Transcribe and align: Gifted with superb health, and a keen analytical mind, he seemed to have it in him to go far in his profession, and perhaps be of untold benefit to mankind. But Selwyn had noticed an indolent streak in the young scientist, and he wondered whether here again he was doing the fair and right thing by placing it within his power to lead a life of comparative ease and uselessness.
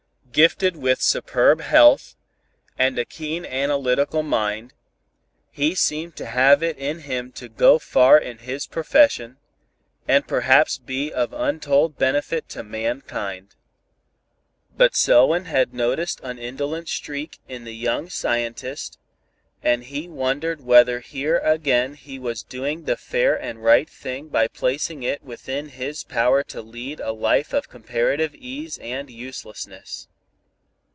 Gifted 0.33 0.77
with 0.77 1.01
superb 1.01 1.59
health, 1.59 2.15
and 2.79 2.97
a 2.97 3.03
keen 3.03 3.45
analytical 3.45 4.23
mind, 4.23 4.71
he 5.51 5.75
seemed 5.75 6.15
to 6.15 6.25
have 6.25 6.63
it 6.63 6.77
in 6.77 6.99
him 6.99 7.33
to 7.33 7.49
go 7.49 7.77
far 7.77 8.17
in 8.17 8.37
his 8.37 8.65
profession, 8.65 9.35
and 10.07 10.25
perhaps 10.29 10.77
be 10.77 11.11
of 11.11 11.33
untold 11.33 11.97
benefit 11.97 12.47
to 12.47 12.63
mankind. 12.63 13.55
But 14.77 14.95
Selwyn 14.95 15.43
had 15.51 15.73
noticed 15.73 16.21
an 16.23 16.39
indolent 16.39 16.87
streak 16.87 17.39
in 17.49 17.65
the 17.65 17.75
young 17.75 18.09
scientist, 18.09 18.97
and 19.61 19.83
he 19.83 20.07
wondered 20.07 20.61
whether 20.61 21.01
here 21.01 21.39
again 21.39 21.93
he 21.95 22.17
was 22.17 22.41
doing 22.41 22.85
the 22.85 22.95
fair 22.95 23.35
and 23.35 23.61
right 23.61 23.89
thing 23.89 24.29
by 24.29 24.47
placing 24.47 25.03
it 25.03 25.21
within 25.23 25.67
his 25.67 26.05
power 26.05 26.41
to 26.43 26.61
lead 26.61 27.01
a 27.01 27.11
life 27.11 27.51
of 27.51 27.67
comparative 27.67 28.33
ease 28.33 28.77
and 28.77 29.09
uselessness. 29.09 30.07